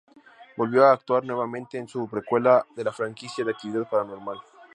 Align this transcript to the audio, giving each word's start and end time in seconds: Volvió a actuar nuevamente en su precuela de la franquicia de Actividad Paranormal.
Volvió 0.57 0.87
a 0.87 0.93
actuar 0.93 1.23
nuevamente 1.25 1.77
en 1.77 1.87
su 1.87 2.09
precuela 2.09 2.65
de 2.75 2.83
la 2.85 2.91
franquicia 2.91 3.45
de 3.45 3.51
Actividad 3.51 3.87
Paranormal. 3.87 4.39